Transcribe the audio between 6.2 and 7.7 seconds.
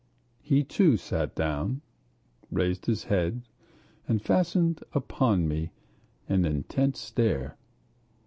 an intent stare.